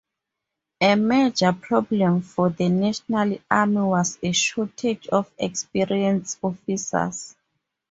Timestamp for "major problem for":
0.95-2.49